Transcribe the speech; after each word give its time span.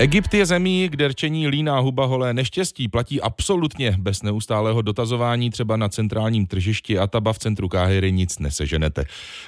Egypt 0.00 0.34
je 0.34 0.46
zemí, 0.46 0.88
kde 0.88 1.08
rčení 1.08 1.48
líná 1.48 1.78
huba 1.78 2.06
holé 2.06 2.34
neštěstí 2.34 2.88
platí 2.88 3.20
absolutně 3.20 3.96
bez 3.98 4.22
neustálého 4.22 4.82
dotazování 4.82 5.50
třeba 5.50 5.76
na 5.76 5.88
centrálním 5.88 6.46
tržišti 6.46 6.98
Ataba 6.98 7.32
v 7.32 7.38
centru 7.38 7.68
Káhyry 7.68 8.12
nic 8.12 8.38
neseženete. 8.38 9.04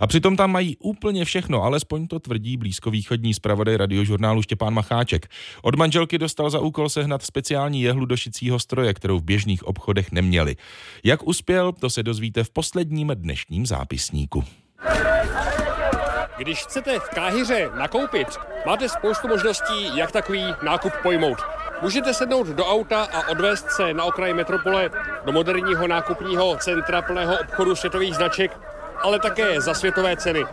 A 0.00 0.06
přitom 0.06 0.36
tam 0.36 0.52
mají 0.52 0.76
úplně 0.76 1.24
všechno, 1.24 1.62
alespoň 1.62 2.06
to 2.06 2.18
tvrdí 2.18 2.56
blízkovýchodní 2.56 3.34
zpravodaj 3.34 3.76
radiožurnálu 3.76 4.42
Štěpán 4.42 4.74
Macháček. 4.74 5.28
Od 5.62 5.74
manželky 5.74 6.18
dostal 6.18 6.50
za 6.50 6.60
úkol 6.60 6.88
sehnat 6.88 7.22
speciální 7.22 7.82
jehlu 7.82 8.06
do 8.06 8.16
šicího 8.16 8.58
stroje, 8.58 8.94
kterou 8.94 9.18
v 9.18 9.24
běžných 9.24 9.66
obchodech 9.66 10.12
neměli. 10.12 10.56
Jak 11.04 11.28
uspěl, 11.28 11.72
to 11.72 11.90
se 11.90 12.02
dozvíte 12.02 12.44
v 12.44 12.50
posledním 12.50 13.12
dnešním 13.14 13.66
zápisníku. 13.66 14.44
Když 16.38 16.62
chcete 16.62 16.98
v 17.00 17.08
Káhyře 17.08 17.70
nakoupit, 17.74 18.28
máte 18.66 18.88
spoustu 18.88 19.28
možností, 19.28 19.96
jak 19.96 20.12
takový 20.12 20.54
nákup 20.62 20.92
pojmout. 21.02 21.38
Můžete 21.82 22.14
sednout 22.14 22.46
do 22.46 22.66
auta 22.66 23.08
a 23.12 23.28
odvést 23.28 23.70
se 23.70 23.94
na 23.94 24.04
okraj 24.04 24.34
metropole 24.34 24.90
do 25.24 25.32
moderního 25.32 25.86
nákupního 25.86 26.56
centra 26.56 27.02
plného 27.02 27.38
obchodu 27.38 27.76
světových 27.76 28.14
značek, 28.14 28.58
ale 29.02 29.20
také 29.20 29.60
za 29.60 29.74
světové 29.74 30.16
ceny. 30.16 30.44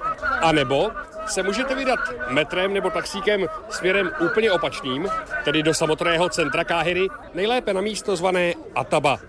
A 0.41 0.51
nebo 0.51 0.91
se 1.27 1.43
můžete 1.43 1.75
vydat 1.75 1.99
metrem 2.29 2.73
nebo 2.73 2.89
taxíkem 2.89 3.45
směrem 3.69 4.11
úplně 4.19 4.52
opačným, 4.52 5.09
tedy 5.43 5.63
do 5.63 5.73
samotného 5.73 6.29
centra 6.29 6.63
Káhyry, 6.63 7.07
nejlépe 7.33 7.73
na 7.73 7.81
místo 7.81 8.15
zvané 8.15 8.53
Ataba. 8.75 9.19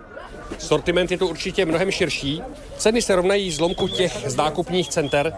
Sortiment 0.59 1.11
je 1.11 1.19
tu 1.19 1.29
určitě 1.29 1.67
mnohem 1.67 1.91
širší, 1.91 2.43
ceny 2.77 3.03
se 3.03 3.17
rovnají 3.17 3.51
zlomku 3.51 3.89
těch 3.89 4.31
z 4.31 4.37
nákupních 4.37 4.89
center, 4.89 5.33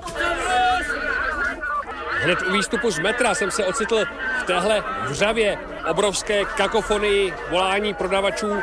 Hned 2.22 2.42
u 2.48 2.52
výstupu 2.52 2.90
z 2.90 2.98
metra 2.98 3.34
jsem 3.34 3.50
se 3.50 3.64
ocitl 3.64 4.04
v 4.40 4.44
téhle 4.44 4.84
vřavě 5.08 5.58
obrovské 5.90 6.44
kakofonii 6.44 7.34
volání 7.50 7.94
prodavačů. 7.94 8.56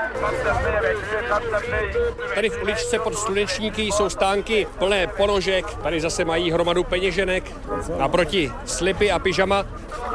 Tady 2.36 2.50
v 2.50 2.61
uličce 2.61 3.00
pod 3.00 3.16
slunečníky 3.16 3.81
jsou 3.81 4.09
stánky 4.09 4.67
plné 4.78 5.08
ponožek, 5.08 5.73
tady 5.73 6.02
zase 6.02 6.25
mají 6.25 6.52
hromadu 6.52 6.83
peněženek, 6.83 7.44
naproti 7.97 8.52
slipy 8.66 9.11
a 9.11 9.19
pyžama, 9.19 9.66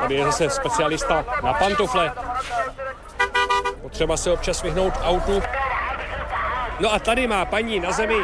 tady 0.01 0.15
je 0.15 0.25
zase 0.25 0.51
specialista 0.51 1.25
na 1.43 1.53
pantofle. 1.53 2.13
Potřeba 3.83 4.17
se 4.17 4.33
občas 4.33 4.63
vyhnout 4.63 4.95
autu. 5.05 5.43
No 6.81 6.95
a 6.95 6.99
tady 6.99 7.27
má 7.27 7.45
paní 7.45 7.81
na 7.81 7.93
zemi 7.93 8.17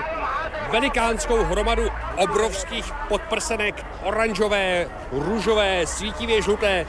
velikánskou 0.74 1.44
hromadu 1.44 1.82
obrovských 2.16 2.92
podprsenek, 3.08 3.86
oranžové, 4.02 4.86
růžové, 5.12 5.86
svítivě 5.86 6.42
žluté. 6.42 6.86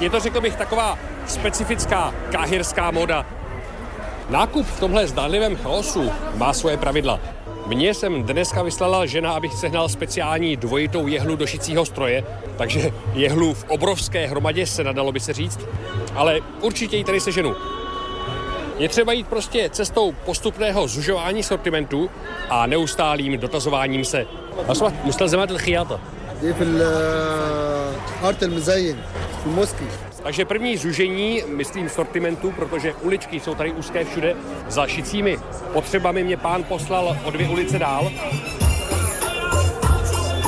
Je 0.00 0.10
to, 0.10 0.20
řekl 0.20 0.40
bych, 0.40 0.56
taková 0.56 0.98
specifická 1.26 2.14
káhirská 2.32 2.90
moda. 2.90 3.26
Nákup 4.28 4.66
v 4.66 4.80
tomhle 4.80 5.06
zdánlivém 5.06 5.56
chaosu 5.56 6.12
má 6.34 6.52
svoje 6.52 6.76
pravidla. 6.76 7.20
Mně 7.66 7.94
jsem 7.94 8.22
dneska 8.22 8.62
vyslala 8.62 9.06
žena, 9.06 9.32
abych 9.32 9.54
sehnal 9.54 9.88
speciální 9.88 10.56
dvojitou 10.56 11.06
jehlu 11.06 11.36
do 11.36 11.46
šicího 11.46 11.86
stroje, 11.86 12.24
takže 12.56 12.90
jehlu 13.12 13.54
v 13.54 13.64
obrovské 13.68 14.26
hromadě 14.26 14.66
se 14.66 14.84
nadalo 14.84 15.12
by 15.12 15.20
se 15.20 15.32
říct, 15.32 15.60
ale 16.14 16.40
určitě 16.60 16.96
ji 16.96 17.04
tady 17.04 17.20
seženu. 17.20 17.56
Je 18.77 18.89
třeba 18.89 19.13
jít 19.13 19.27
prostě 19.27 19.69
cestou 19.69 20.11
postupného 20.11 20.87
zužování 20.87 21.43
sortimentu 21.43 22.09
a 22.49 22.65
neustálým 22.65 23.37
dotazováním 23.39 24.05
se. 24.05 24.25
أصبحت 24.71 24.93
مستلزمات 25.05 25.51
الخياطة 25.51 25.99
دي 26.41 26.53
في 26.53 26.63
ارت 28.23 28.43
المزين 28.43 28.95
في 29.43 29.47
الموسكي 29.47 29.85
Takže 30.23 30.45
první 30.45 30.77
zužení, 30.77 31.43
myslím 31.47 31.89
sortimentu, 31.89 32.51
protože 32.51 32.93
uličky 32.93 33.39
jsou 33.39 33.55
tady 33.55 33.71
úzké 33.71 34.05
všude, 34.05 34.35
za 34.67 34.87
šicími 34.87 35.37
potřebami 35.73 36.23
mě 36.23 36.37
pán 36.37 36.63
poslal 36.63 37.17
o 37.23 37.31
dvě 37.31 37.49
ulice 37.49 37.79
dál. 37.79 38.11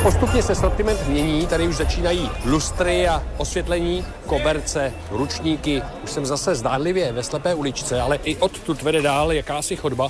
Postupně 0.03 0.43
se 0.43 0.55
sortiment 0.55 1.09
mění, 1.09 1.47
tady 1.47 1.69
už 1.69 1.77
začínají 1.77 2.31
lustry 2.45 3.09
a 3.09 3.23
osvětlení, 3.37 4.05
koberce, 4.27 4.93
ručníky. 5.11 5.83
Už 6.05 6.11
jsem 6.11 6.27
zase 6.27 6.55
zdánlivě 6.55 7.13
ve 7.13 7.23
slepé 7.23 7.55
uličce, 7.55 8.01
ale 8.01 8.19
i 8.25 8.37
odtud 8.37 8.83
vede 8.83 9.03
dál 9.03 9.33
jakási 9.33 9.77
chodba. 9.77 10.09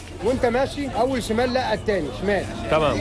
Tamam. 2.70 3.00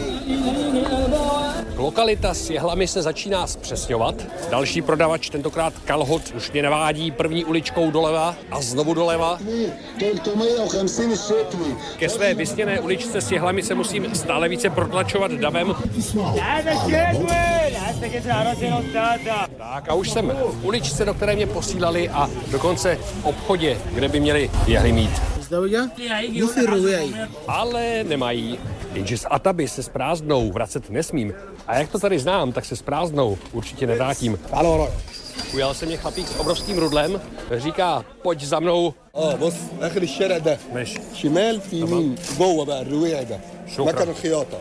Lokalita 1.78 2.34
s 2.34 2.50
jehlami 2.50 2.88
se 2.88 3.02
začíná 3.02 3.48
zpřesňovat. 3.48 4.16
Další 4.50 4.82
prodavač, 4.82 5.30
tentokrát 5.30 5.74
Kalhot, 5.86 6.22
už 6.36 6.52
mě 6.52 6.64
navádí 6.64 7.12
první 7.12 7.46
uličkou 7.46 7.92
doleva 7.92 8.36
a 8.52 8.62
znovu 8.62 8.94
doleva. 8.94 9.40
Ke 11.98 12.10
své 12.10 12.34
vysněné 12.34 12.80
uličce 12.80 13.22
s 13.22 13.32
jehlami 13.32 13.64
se 13.64 13.76
musím 13.76 14.16
stále 14.16 14.50
více 14.50 14.70
protlačovat 14.70 15.32
davem. 15.32 15.76
Tak 19.58 19.90
a 19.90 19.94
už 19.94 20.10
jsem 20.10 20.34
v 20.52 20.66
uličce, 20.66 21.06
do 21.06 21.14
které 21.14 21.36
mě 21.36 21.48
posílali 21.48 22.10
a 22.10 22.30
dokonce 22.52 22.96
v 22.96 23.26
obchodě, 23.26 23.78
kde 23.94 24.10
by 24.10 24.20
měli 24.20 24.52
jehly 24.68 24.92
mít. 24.92 25.12
Ale 27.48 28.04
nemají. 28.04 28.60
Jenže 28.97 29.19
z 29.19 29.27
Ataby 29.31 29.69
se 29.69 29.83
s 29.83 29.89
prázdnou 29.89 30.53
vracet 30.53 30.91
nesmím. 30.91 31.35
A 31.67 31.79
jak 31.79 31.91
to 31.91 31.99
tady 31.99 32.19
znám, 32.19 32.53
tak 32.53 32.65
se 32.65 32.77
s 32.77 32.83
prázdnou 32.83 33.39
určitě 33.53 33.87
nevrátím. 33.87 34.39
تعال 34.51 34.67
وراي 34.67 34.91
Ujal 35.55 35.75
se 35.75 35.87
mě 35.87 35.97
chlapík 35.97 36.29
s 36.29 36.41
obrovským 36.41 36.79
rudlem, 36.79 37.21
říká, 37.57 38.05
pojď 38.23 38.43
za 38.43 38.61
mnou. 38.61 38.95
اه 39.15 39.37
بص 39.37 39.55
اخر 39.81 40.03
الشارع 40.03 40.39
ده 40.39 40.59
Než 40.75 41.01
شمال 41.15 41.61
في 41.61 41.77
يمين 41.81 42.15
جوه 42.39 42.65
بقى 42.65 42.83
الرواعي 42.83 43.25
ده 43.25 43.39
شكراً. 43.69 43.85
مكان 43.93 44.09
الخياطة 44.09 44.59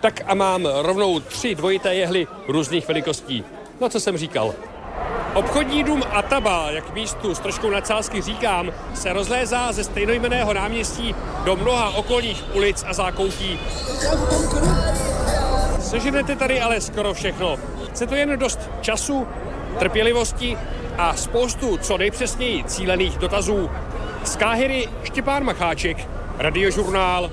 Tak 0.00 0.22
a 0.26 0.34
mám 0.34 0.66
rovnou 0.82 1.20
tři 1.20 1.54
dvojité 1.54 1.94
jehly 1.94 2.26
různých 2.48 2.88
velikostí. 2.88 3.44
No 3.80 3.88
co 3.88 4.00
jsem 4.00 4.16
říkal. 4.16 4.54
Obchodní 5.33 5.83
dům 5.83 6.03
Ataba, 6.11 6.71
jak 6.71 6.93
místu 6.93 7.35
s 7.35 7.39
troškou 7.39 7.69
nadsázky 7.69 8.21
říkám, 8.21 8.71
se 8.93 9.13
rozlézá 9.13 9.71
ze 9.71 9.83
stejnojmeného 9.83 10.53
náměstí 10.53 11.15
do 11.43 11.55
mnoha 11.55 11.89
okolních 11.89 12.43
ulic 12.53 12.85
a 12.87 12.93
zákoutí. 12.93 13.59
Seženete 15.79 16.35
tady 16.35 16.61
ale 16.61 16.81
skoro 16.81 17.13
všechno. 17.13 17.57
Chce 17.89 18.07
to 18.07 18.15
jen 18.15 18.39
dost 18.39 18.59
času, 18.81 19.27
trpělivosti 19.79 20.57
a 20.97 21.15
spoustu 21.15 21.77
co 21.77 21.97
nejpřesněji 21.97 22.63
cílených 22.63 23.17
dotazů. 23.17 23.69
Z 24.23 24.35
Káhyry 24.35 24.87
Štěpán 25.03 25.43
Macháček, 25.43 25.97
Radiožurnál, 26.37 27.31